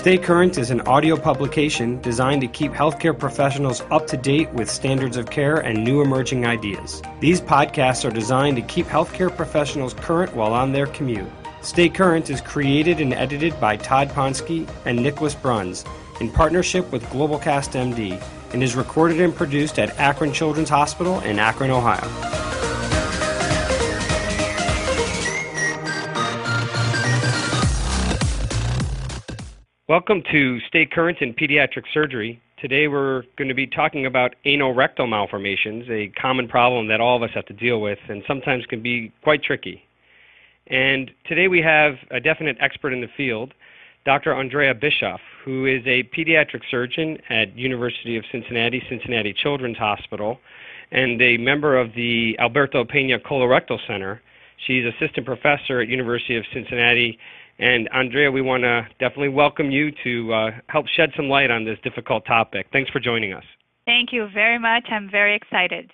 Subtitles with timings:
[0.00, 4.70] Stay Current is an audio publication designed to keep healthcare professionals up to date with
[4.70, 7.02] standards of care and new emerging ideas.
[7.20, 11.28] These podcasts are designed to keep healthcare professionals current while on their commute.
[11.60, 15.84] Stay Current is created and edited by Todd Ponsky and Nicholas Bruns
[16.18, 18.24] in partnership with Globalcast MD
[18.54, 22.59] and is recorded and produced at Akron Children's Hospital in Akron, Ohio.
[29.90, 32.40] Welcome to Stay Current in Pediatric Surgery.
[32.60, 37.24] Today we're going to be talking about anorectal malformations, a common problem that all of
[37.24, 39.82] us have to deal with and sometimes can be quite tricky.
[40.68, 43.52] And today we have a definite expert in the field,
[44.04, 44.32] Dr.
[44.32, 50.38] Andrea Bischoff, who is a pediatric surgeon at University of Cincinnati, Cincinnati Children's Hospital,
[50.92, 54.22] and a member of the Alberto Pena Colorectal Center.
[54.68, 57.18] She's assistant professor at University of Cincinnati.
[57.60, 61.64] And Andrea, we want to definitely welcome you to uh, help shed some light on
[61.64, 62.68] this difficult topic.
[62.72, 63.44] Thanks for joining us.
[63.84, 64.86] Thank you very much.
[64.90, 65.90] I'm very excited.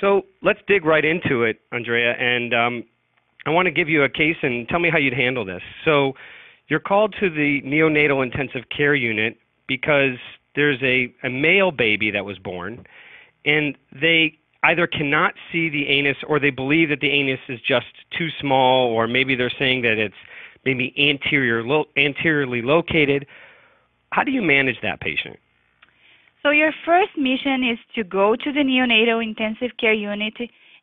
[0.00, 2.12] So let's dig right into it, Andrea.
[2.12, 2.84] And um,
[3.44, 5.62] I want to give you a case and tell me how you'd handle this.
[5.84, 6.14] So
[6.68, 10.16] you're called to the neonatal intensive care unit because
[10.54, 12.86] there's a, a male baby that was born,
[13.44, 17.86] and they either cannot see the anus or they believe that the anus is just
[18.16, 20.16] too small, or maybe they're saying that it's
[20.68, 23.26] maybe anterior lo- anteriorly located.
[24.12, 25.36] How do you manage that patient?
[26.42, 30.34] So your first mission is to go to the neonatal intensive care unit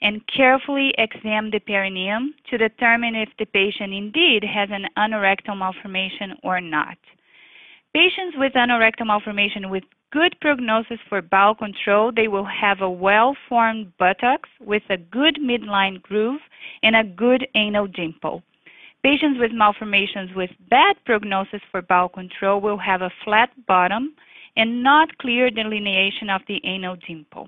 [0.02, 6.36] and carefully examine the perineum to determine if the patient indeed has an anorectal malformation
[6.44, 6.98] or not.
[7.94, 13.92] Patients with anorectal malformation with good prognosis for bowel control, they will have a well-formed
[13.98, 16.42] buttocks with a good midline groove
[16.84, 18.44] and a good anal dimple.
[19.06, 24.16] Patients with malformations with bad prognosis for bowel control will have a flat bottom
[24.58, 27.48] and not clear delineation of the anal dimple.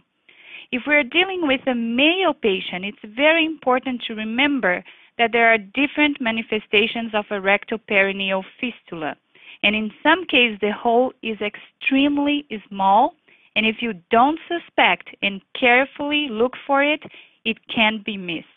[0.71, 4.83] If we're dealing with a male patient, it's very important to remember
[5.17, 9.15] that there are different manifestations of a rectal perineal fistula.
[9.63, 13.15] And in some cases, the hole is extremely small.
[13.55, 17.01] And if you don't suspect and carefully look for it,
[17.45, 18.56] it can be missed.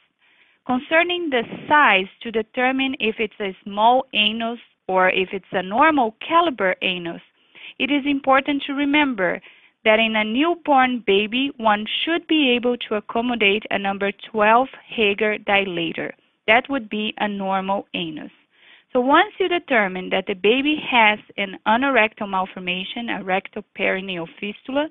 [0.66, 6.14] Concerning the size to determine if it's a small anus or if it's a normal
[6.26, 7.22] caliber anus,
[7.78, 9.40] it is important to remember
[9.84, 15.38] that in a newborn baby, one should be able to accommodate a number 12 Hegar
[15.44, 16.12] dilator.
[16.46, 18.32] That would be a normal anus.
[18.92, 24.88] So once you determine that the baby has an anorectal malformation, a rectal perineal fistula,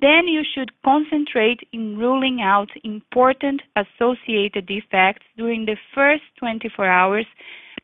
[0.00, 7.26] then you should concentrate in ruling out important associated defects during the first 24 hours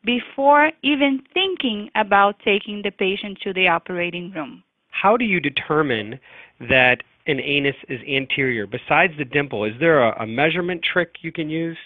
[0.03, 4.63] before even thinking about taking the patient to the operating room
[5.01, 6.19] how do you determine
[6.59, 8.65] that an anus is anterior?
[8.65, 11.77] Besides the dimple, is there a, a measurement trick you can use?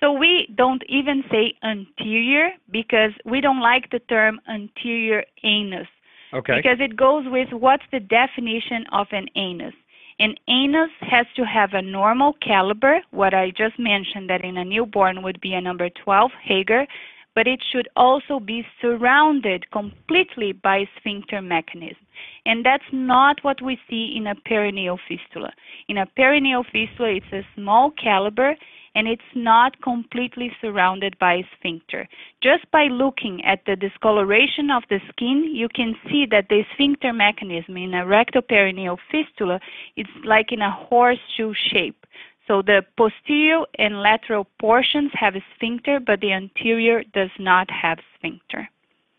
[0.00, 5.86] So we don't even say anterior because we don't like the term anterior anus.
[6.34, 6.56] Okay.
[6.56, 9.74] Because it goes with what's the definition of an anus.
[10.18, 14.64] An anus has to have a normal caliber, what I just mentioned that in a
[14.64, 16.86] newborn would be a number 12 Hegar,
[17.34, 21.98] but it should also be surrounded completely by sphincter mechanism.
[22.46, 25.52] And that's not what we see in a perineal fistula.
[25.88, 28.54] In a perineal fistula, it's a small caliber
[28.94, 32.08] and it's not completely surrounded by sphincter.
[32.42, 37.12] Just by looking at the discoloration of the skin, you can see that the sphincter
[37.12, 39.60] mechanism in a rectoperineal fistula
[39.96, 42.06] is like in a horseshoe shape.
[42.46, 47.98] So the posterior and lateral portions have a sphincter, but the anterior does not have
[48.16, 48.68] sphincter.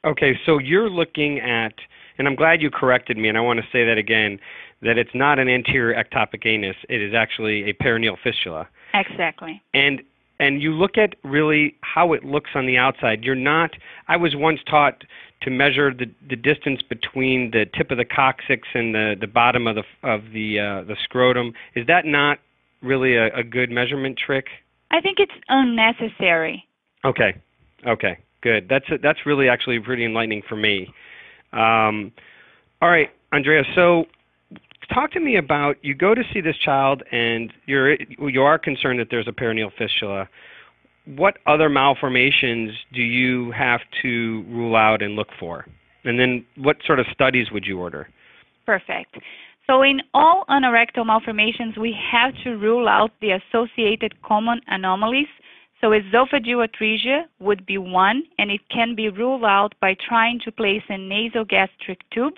[0.06, 1.74] Okay, so you're looking at,
[2.20, 4.40] and I'm glad you corrected me, and I want to say that again,
[4.86, 6.76] that it's not an anterior ectopic anus.
[6.90, 8.68] It is actually a perineal fistula.
[8.94, 9.62] Exactly.
[9.74, 10.02] And
[10.40, 13.24] and you look at really how it looks on the outside.
[13.24, 13.72] You're not.
[14.08, 15.04] I was once taught
[15.42, 19.68] to measure the the distance between the tip of the coccyx and the the bottom
[19.68, 21.54] of the of the uh, the scrotum.
[21.76, 22.40] Is that not
[22.82, 24.46] really a, a good measurement trick?
[24.92, 26.66] I think it's unnecessary.
[27.04, 27.36] Okay.
[27.88, 28.20] Okay.
[28.42, 28.68] Good.
[28.70, 30.94] That's a, that's really actually pretty enlightening for me.
[31.54, 32.12] Um,
[32.82, 33.64] all right, Andrea.
[33.74, 34.06] So,
[34.94, 39.00] talk to me about you go to see this child and you're you are concerned
[39.00, 40.28] that there's a perineal fistula.
[41.06, 45.68] What other malformations do you have to rule out and look for?
[46.04, 48.10] And then, what sort of studies would you order?
[48.66, 49.18] Perfect.
[49.68, 55.28] So in all anorectal malformations, we have to rule out the associated common anomalies
[55.82, 60.52] So esophageal atresia would be one, and it can be ruled out by trying to
[60.52, 62.36] place a nasogastric tube,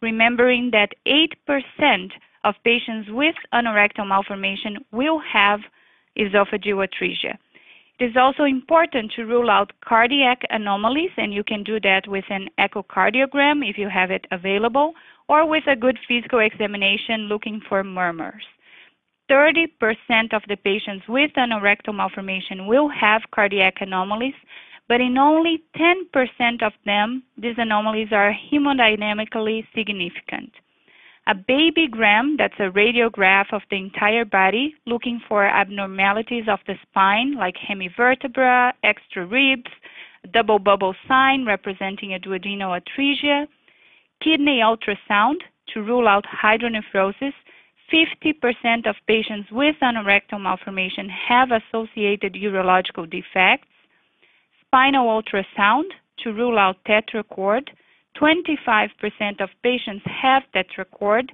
[0.00, 2.10] remembering that 8%
[2.44, 5.60] of patients with anorectal malformation will have
[6.16, 7.36] esophageal atresia.
[7.98, 12.24] It is also important to rule out cardiac anomalies, and you can do that with
[12.30, 14.94] an echocardiogram if you have it available,
[15.28, 18.44] or with a good physical examination looking for murmurs.
[19.30, 24.34] 30% of the patients with anorectal malformation will have cardiac anomalies,
[24.88, 30.52] but in only 10% of them, these anomalies are hemodynamically significant.
[31.26, 37.34] A babygram, that's a radiograph of the entire body, looking for abnormalities of the spine,
[37.34, 39.70] like hemivertebra, extra ribs,
[40.32, 43.46] double bubble sign representing a duodenal atresia,
[44.22, 45.36] kidney ultrasound
[45.74, 47.34] to rule out hydronephrosis,
[47.92, 53.68] 50% of patients with anorectal malformation have associated urological defects.
[54.68, 55.88] Spinal ultrasound
[56.18, 57.70] to rule out tethered cord.
[58.20, 61.32] 25% of patients have tethered cord.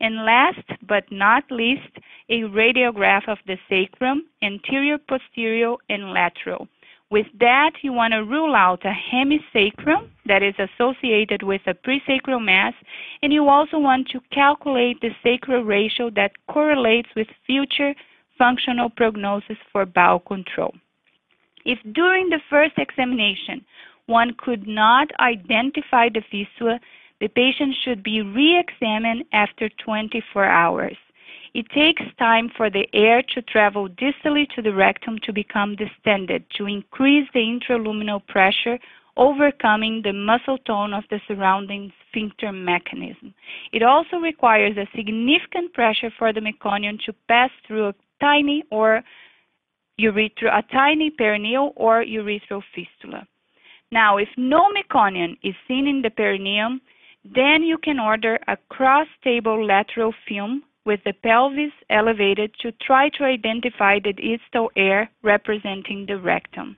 [0.00, 1.92] And last but not least,
[2.28, 6.66] a radiograph of the sacrum, anterior, posterior, and lateral.
[7.08, 12.44] With that, you want to rule out a hemisacrum that is associated with a presacral
[12.44, 12.74] mass,
[13.22, 17.94] and you also want to calculate the sacral ratio that correlates with future
[18.38, 20.74] functional prognosis for bowel control.
[21.64, 23.64] If during the first examination
[24.06, 26.80] one could not identify the fistula,
[27.20, 30.96] the patient should be re-examined after 24 hours.
[31.54, 36.44] It takes time for the air to travel distally to the rectum to become distended,
[36.56, 38.78] to increase the intraluminal pressure,
[39.16, 43.34] overcoming the muscle tone of the surrounding sphincter mechanism.
[43.72, 49.02] It also requires a significant pressure for the meconium to pass through a tiny or
[50.00, 53.26] urethral, a tiny perineal or urethral fistula.
[53.90, 56.80] Now, if no meconium is seen in the perineum,
[57.24, 63.24] then you can order a cross-table lateral film with the pelvis elevated to try to
[63.24, 66.76] identify the distal air representing the rectum.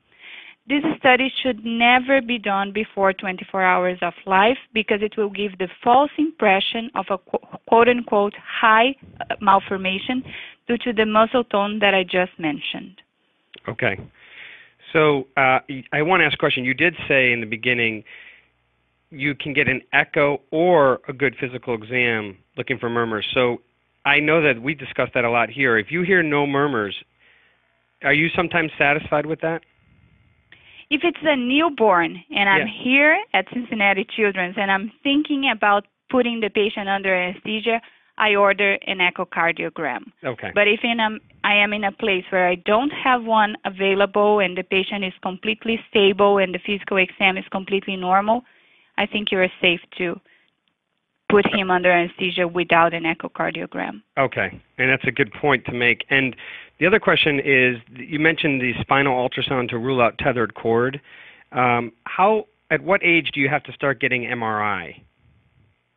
[0.67, 5.59] This study should never be done before 24 hours of life because it will give
[5.59, 10.25] the false impression of a quote unquote high uh, malformation
[10.67, 13.01] due to the muscle tone that I just mentioned.
[13.69, 13.99] Okay.
[14.93, 15.59] So uh,
[15.93, 16.65] I want to ask a question.
[16.65, 18.05] You did say in the beginning
[19.11, 23.27] you can get an echo or a good physical exam looking for murmurs.
[23.33, 23.59] So
[24.05, 25.79] I know that we discussed that a lot here.
[25.79, 26.95] If you hear no murmurs,
[28.03, 29.63] are you sometimes satisfied with that?
[30.91, 32.83] If it's a newborn and I'm Yeah.
[32.83, 37.81] here at Cincinnati Children's and I'm thinking about putting the patient under anesthesia,
[38.17, 40.13] I order an echocardiogram.
[40.23, 40.51] Okay.
[40.55, 44.39] But if in a, I am in a place where I don't have one available
[44.39, 48.45] and the patient is completely stable and the physical exam is completely normal,
[48.97, 50.21] I think you are safe to
[51.29, 54.03] put him under anesthesia without an echocardiogram.
[54.17, 56.05] Okay, and that's a good point to make.
[56.11, 56.37] And
[56.79, 61.01] the other question is, you mentioned the spinal ultrasound to rule out tethered cord.
[61.51, 65.03] Um, how, at what age do you have to start getting MRI?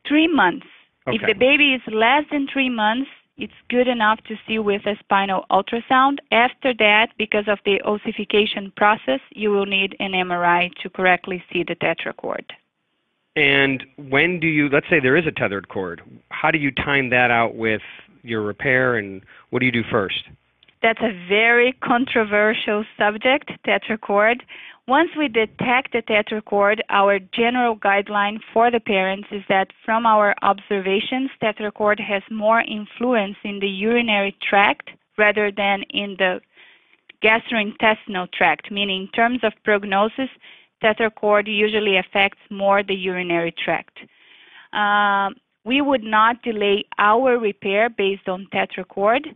[0.08, 0.66] Three months.
[1.08, 4.96] If the baby is less than three months, it's good enough to see with a
[5.00, 6.18] spinal ultrasound.
[6.32, 11.64] After that, because of the ossification process, you will need an MRI to correctly see
[11.64, 12.52] the tethered cord.
[13.36, 17.12] And when do you, let's say there is a tethered cord, how do you time
[17.12, 17.82] that out with
[18.24, 20.24] your repair and what do you do first?
[20.82, 24.44] That's a very controversial subject, tethered cord.
[24.88, 30.06] Once we detect the tethered cord, our general guideline for the parents is that from
[30.06, 36.40] our observations, tethered cord has more influence in the urinary tract rather than in the
[37.22, 40.30] gastrointestinal tract, meaning in terms of prognosis,
[40.82, 43.98] tethered cord usually affects more the urinary tract.
[44.72, 49.28] Um, we would not delay our repair based on tethered cord.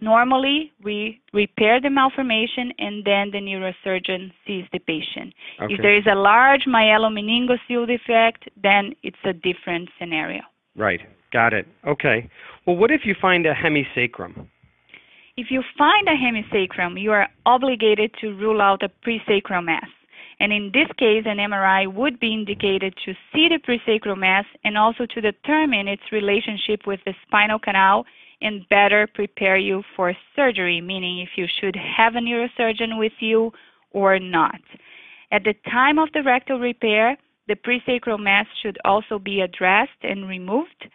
[0.00, 5.34] Normally, we repair the malformation and then the neurosurgeon sees the patient.
[5.60, 5.74] Okay.
[5.74, 10.42] If there is a large myelomeningocele defect, then it's a different scenario.
[10.76, 11.00] Right,
[11.32, 11.66] got it.
[11.84, 12.30] Okay.
[12.64, 14.46] Well, what if you find a hemisacrum?
[15.36, 19.88] If you find a hemisacrum, you are obligated to rule out a presacral mass.
[20.40, 24.78] And in this case, an MRI would be indicated to see the presacral mass and
[24.78, 28.06] also to determine its relationship with the spinal canal
[28.40, 33.52] and better prepare you for surgery, meaning if you should have a neurosurgeon with you
[33.92, 34.60] or not.
[35.30, 37.16] At the time of the rectal repair,
[37.48, 40.88] the presacral mass should also be addressed and removed.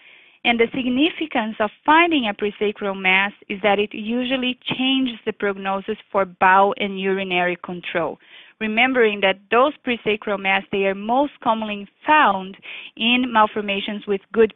[0.45, 5.97] And the significance of finding a presacral mass is that it usually changes the prognosis
[6.11, 8.19] for bowel and urinary control.
[8.59, 12.57] Remembering that those presacral mass they are most commonly found
[12.95, 14.53] in malformations with good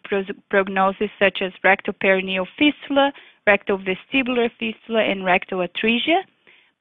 [0.49, 3.11] prognosis such as rectoperineal fistula,
[3.45, 6.21] rectal vestibular fistula and rectal atresia.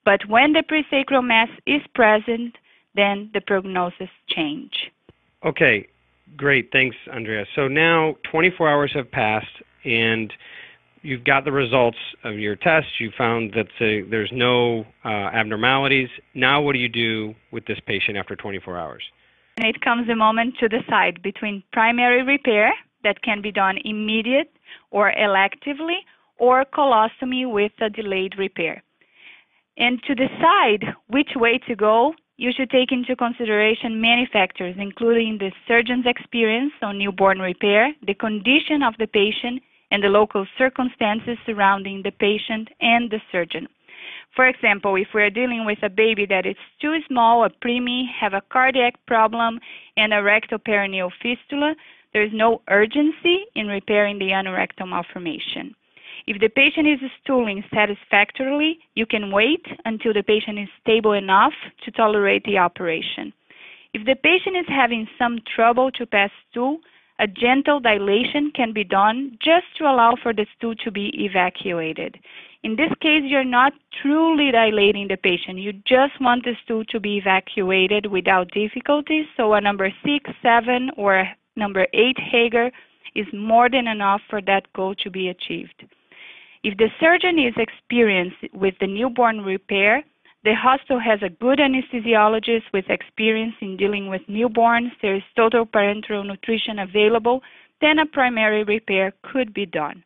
[0.04, 2.56] But when the presacral mass is present,
[2.94, 4.90] then the prognosis change.
[5.44, 5.86] Okay,
[6.36, 6.70] great.
[6.72, 7.44] Thanks, Andrea.
[7.54, 10.32] So now 24 hours have passed, and
[11.06, 12.86] you've got the results of your test.
[12.98, 16.08] You found that there's no uh, abnormalities.
[16.34, 19.02] Now, what do you do with this patient after 24 hours?
[19.56, 22.72] And it comes a moment to decide between primary repair
[23.04, 24.50] that can be done immediate
[24.90, 25.98] or electively,
[26.38, 28.82] or colostomy with a delayed repair.
[29.78, 35.38] And to decide which way to go, you should take into consideration many factors, including
[35.38, 41.38] the surgeon's experience on newborn repair, the condition of the patient, and the local circumstances
[41.46, 43.68] surrounding the patient and the surgeon.
[44.34, 48.34] For example, if we're dealing with a baby that is too small, a preemie, have
[48.34, 49.60] a cardiac problem,
[49.96, 51.74] and a rectal perineal fistula,
[52.12, 55.74] there is no urgency in repairing the anorectal malformation.
[56.26, 61.52] If the patient is stooling satisfactorily, you can wait until the patient is stable enough
[61.84, 63.32] to tolerate the operation.
[63.94, 66.80] If the patient is having some trouble to pass stool,
[67.18, 72.18] a gentle dilation can be done just to allow for the stool to be evacuated.
[72.62, 75.58] In this case, you're not truly dilating the patient.
[75.58, 79.26] You just want the stool to be evacuated without difficulty.
[79.36, 82.70] So a number 6, 7, or number 8 Hegar
[83.14, 85.86] is more than enough for that goal to be achieved.
[86.62, 90.02] If the surgeon is experienced with the newborn repair,
[90.44, 95.66] the hospital has a good anesthesiologist with experience in dealing with newborns, there is total
[95.66, 97.42] parenteral nutrition available,
[97.80, 100.04] then a primary repair could be done.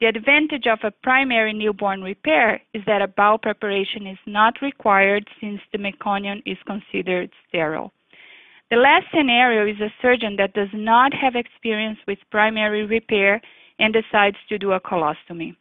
[0.00, 5.28] The advantage of a primary newborn repair is that a bowel preparation is not required
[5.40, 7.92] since the meconium is considered sterile.
[8.70, 13.40] The last scenario is a surgeon that does not have experience with primary repair
[13.78, 15.56] and decides to do a colostomy.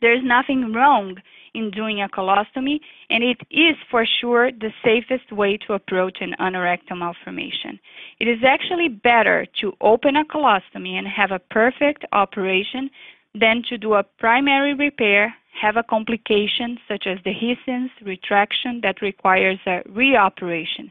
[0.00, 1.18] There is nothing wrong
[1.54, 2.80] in doing a colostomy,
[3.10, 7.78] and it is for sure the safest way to approach an anorectal malformation.
[8.20, 12.90] It is actually better to open a colostomy and have a perfect operation
[13.34, 19.58] than to do a primary repair, have a complication such as dehiscence, retraction that requires
[19.66, 20.90] a reoperation.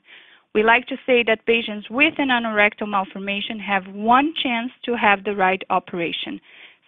[0.53, 5.23] We like to say that patients with an anorectal malformation have one chance to have
[5.23, 6.41] the right operation.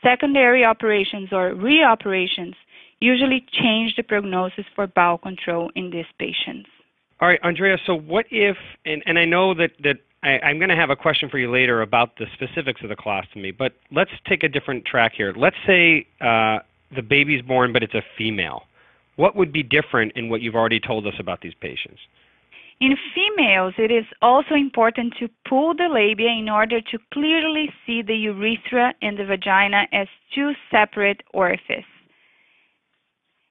[0.04, 2.56] Secondary operations or reoperations
[3.04, 6.70] usually change the prognosis for bowel control in these patients.
[7.20, 10.70] All right, Andrea, so what if, and, and I know that, that I, am going
[10.70, 14.12] to have a question for you later about the specifics of the colostomy, but let's
[14.28, 15.34] take a different track here.
[15.36, 16.60] Let's say uh,
[16.96, 18.64] the baby's born, but it's a female.
[19.18, 22.00] What would be different in what you've already told us about these patients?
[22.80, 28.02] In females, it is also important to pull the labia in order to clearly see
[28.02, 31.86] the urethra and the vagina as two separate orifices.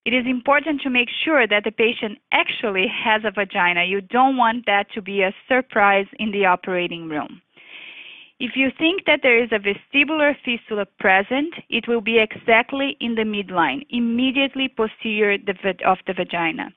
[0.04, 3.84] It is important to make sure that the patient actually has a vagina.
[3.84, 7.40] You don't want that to be a surprise in the operating room.
[8.40, 13.14] If you think that there is a vestibular fistula present, it will be exactly in
[13.14, 15.38] the midline, immediately posterior
[15.84, 16.72] of the vagina.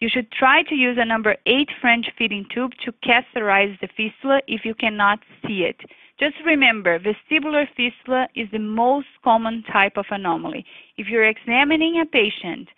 [0.00, 4.42] You should try to use a number 8 French feeding tube to catheterize the fistula
[4.46, 5.80] if you cannot see it.
[6.18, 10.64] Just remember, vestibular fistula is the most common type of anomaly.
[10.96, 12.68] If you're examining a patient,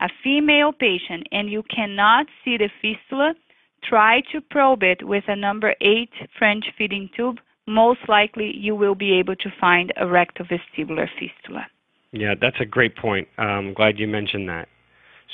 [0.00, 3.34] a female patient, and you cannot see the fistula,
[3.82, 7.38] try to probe it with a number 8 French feeding tube.
[7.66, 11.66] Most likely you will be able to find a rectovestibular fistula.
[12.12, 13.28] Yeah, that's a great point.
[13.36, 14.68] I'm glad you mentioned that.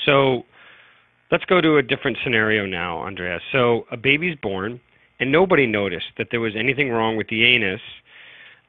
[0.04, 0.44] So
[1.34, 3.40] Let's go to a different scenario now, Andrea.
[3.50, 4.80] So a baby's born,
[5.20, 7.80] and nobody noticed that there was anything wrong with the anus,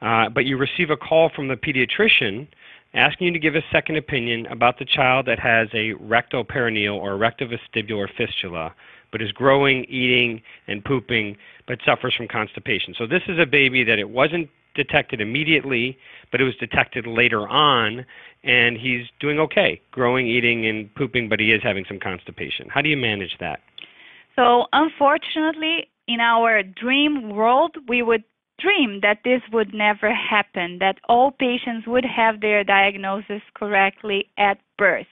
[0.02, 2.48] uh, but you receive a call from the pediatrician
[2.94, 7.18] asking you to give a second opinion about the child that has a rectoperineal or
[7.18, 8.74] rectovestibular fistula,
[9.12, 11.36] but is growing, eating, and pooping,
[11.68, 12.94] but suffers from constipation.
[12.98, 15.98] So this is a baby that it wasn't detected immediately,
[16.32, 18.06] but it was detected later on,
[18.44, 22.70] and he's doing okay, growing, eating, and pooping, but he is having some constipation.
[22.70, 23.62] How do you manage that?
[24.36, 28.24] So, unfortunately, in our dream world, we would
[28.60, 34.58] dream that this would never happen, that all patients would have their diagnosis correctly at
[34.78, 35.08] birth.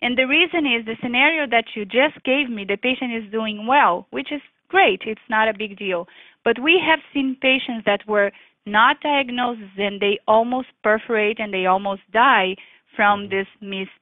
[0.00, 3.66] And the reason is the scenario that you just gave me, the patient is doing
[3.66, 6.06] well, which is great, it's not a big deal.
[6.44, 8.30] But we have seen patients that were
[8.66, 12.56] not diagnosed, and they almost perforate and they almost die
[12.94, 13.34] from mm-hmm.
[13.34, 13.46] this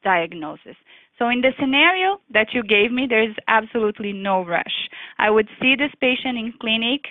[0.05, 0.77] misdiagnosis.
[1.23, 4.89] So in the scenario that you gave me, there is absolutely no rush.
[5.19, 7.03] I would see this patient in clinic,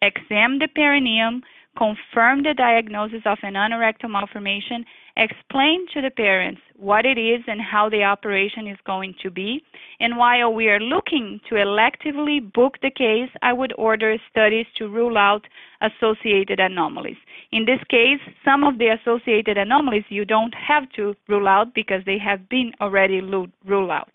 [0.00, 1.42] examine the perineum,
[1.78, 4.84] confirm the diagnosis of an anorectal malformation,
[5.16, 9.62] explain to the parents what it is and how the operation is going to be.
[10.00, 14.88] And while we are looking to electively book the case, I would order studies to
[14.88, 15.46] rule out
[15.80, 17.16] associated anomalies.
[17.52, 22.02] In this case, some of the associated anomalies you don't have to rule out because
[22.04, 24.12] they have been already ruled out.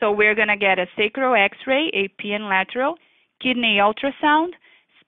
[0.00, 2.96] So we're going to get a sacral x-ray, a PN lateral,
[3.40, 4.50] kidney ultrasound,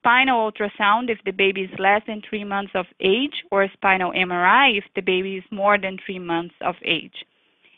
[0.09, 4.11] spinal ultrasound if the baby is less than three months of age, or a spinal
[4.13, 7.27] MRI if the baby is more than three months of age.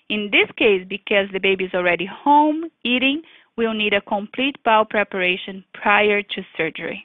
[0.08, 3.22] In this case, because the baby is already home eating,
[3.56, 7.04] we'll need a complete bowel preparation prior to surgery.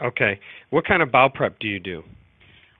[0.00, 0.38] Okay.
[0.70, 2.04] What kind of bowel prep do you do?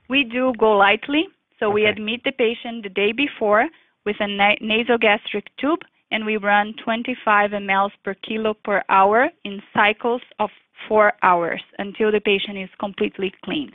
[0.07, 1.25] We do GoLYTELY.
[1.59, 1.73] So Okay.
[1.73, 3.67] we admit the patient the day before
[4.05, 9.61] with a na- nasogastric tube and we run 25 mLs per kilo per hour in
[9.73, 10.49] cycles of
[10.87, 13.71] four hours until the patient is completely clean.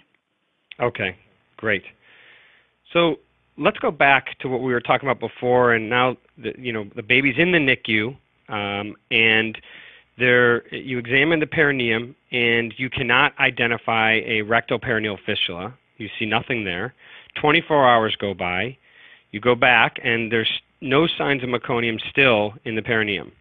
[0.81, 1.17] Okay,
[1.57, 1.83] great.
[2.93, 3.17] So
[3.57, 6.87] let's go back to what we were talking about before, and now the, you know
[6.95, 8.17] the baby's in the NICU,
[8.49, 9.59] um, and
[10.19, 15.75] there you examine the perineum, and you cannot identify a rectal perineal fistula.
[15.97, 16.95] You see nothing there.
[17.41, 18.77] 24 hours go by.
[19.33, 20.51] You go back, and there's
[20.81, 23.33] no signs of meconium still in the perineum.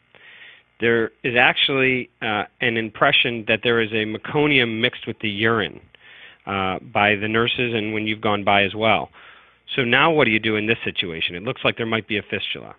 [0.79, 5.81] There is actually uh, an impression that there is a meconium mixed with the urine
[6.46, 9.10] uh, by the nurses and when you've gone by as well.
[9.75, 11.36] So now what do you do in this situation?
[11.36, 12.75] It looks like there might be a fistula.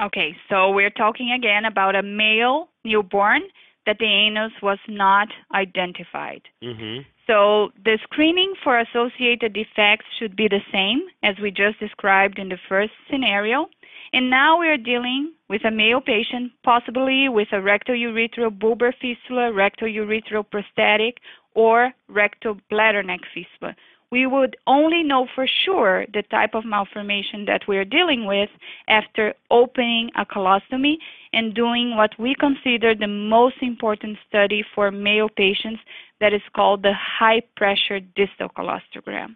[0.00, 3.42] Okay, so we're talking again about a male newborn
[3.86, 6.42] that the anus was not identified.
[6.62, 12.38] hmm So the screening for associated defects should be the same as we just described
[12.38, 13.68] in the first scenario.
[14.12, 19.50] And now we are dealing with a male patient, possibly with a rectourethral bulbar fistula,
[19.52, 21.18] rectourethral prostatic,
[21.54, 23.74] or rectal bladder neck fistula.
[24.10, 28.50] We would only know for sure the type of malformation that we are dealing with
[28.86, 30.98] after opening a colostomy
[31.32, 35.80] and doing what we consider the most important study for male patients
[36.20, 39.34] that is called the high pressure distal colostogram.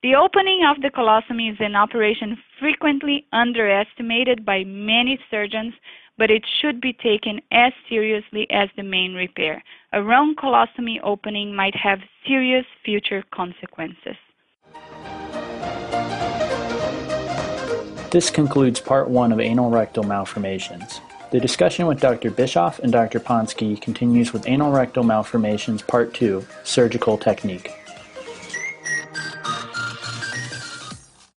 [0.00, 5.74] The opening of the colostomy is an operation frequently underestimated by many surgeons,
[6.16, 9.60] but it should be taken as seriously as the main repair.
[9.92, 14.14] A wrong colostomy opening might have serious future consequences.
[18.12, 21.00] This concludes part one of anal rectal malformations.
[21.32, 22.30] The discussion with Dr.
[22.30, 23.18] Bischoff and Dr.
[23.18, 27.77] Ponsky continues with anal rectal malformations part two, surgical technique.